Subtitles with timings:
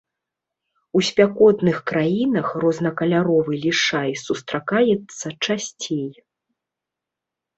[0.99, 6.09] У спякотных краінах рознакаляровы лішай сустракаецца часцей.